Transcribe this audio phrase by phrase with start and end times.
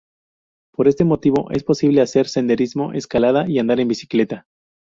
[0.73, 4.47] Por este motivo, es posible hacer senderismo, escalada y andar en bicicleta.